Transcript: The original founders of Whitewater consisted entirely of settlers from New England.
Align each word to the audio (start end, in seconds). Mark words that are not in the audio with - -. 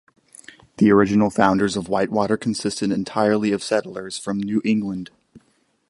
The 0.77 0.89
original 0.91 1.29
founders 1.29 1.77
of 1.77 1.87
Whitewater 1.87 2.35
consisted 2.35 2.91
entirely 2.91 3.51
of 3.51 3.61
settlers 3.63 4.17
from 4.17 4.39
New 4.39 4.59
England. 4.65 5.11